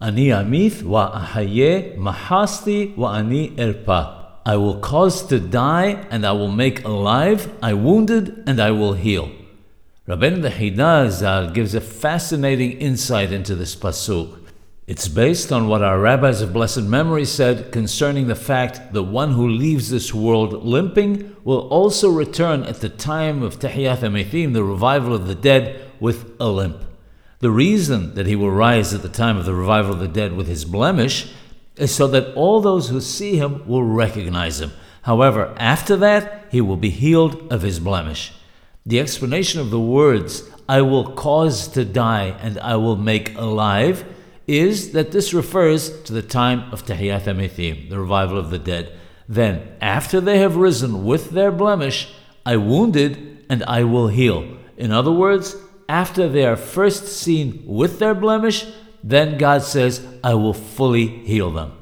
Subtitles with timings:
[0.00, 4.16] Ani amith wa ahaye mahasti wa ani erpa.
[4.46, 7.52] I will cause to die and I will make alive.
[7.62, 9.30] I wounded and I will heal.
[10.08, 14.38] Rabbeinu the Hidazal gives a fascinating insight into this pasuk.
[14.86, 19.32] It's based on what our rabbis of blessed memory said concerning the fact that one
[19.32, 24.64] who leaves this world limping will also return at the time of Tehiyyath HaMethim, the
[24.64, 26.89] revival of the dead, with a limp.
[27.40, 30.34] The reason that he will rise at the time of the revival of the dead
[30.34, 31.32] with his blemish
[31.76, 34.72] is so that all those who see him will recognize him.
[35.02, 38.32] However, after that, he will be healed of his blemish.
[38.84, 44.04] The explanation of the words, I will cause to die and I will make alive,
[44.46, 48.92] is that this refers to the time of Tehiyyath HaMethim, the revival of the dead.
[49.26, 52.12] Then, after they have risen with their blemish,
[52.44, 54.58] I wounded and I will heal.
[54.76, 55.56] In other words,
[55.90, 58.64] after they are first seen with their blemish,
[59.02, 61.72] then God says, I will fully heal them.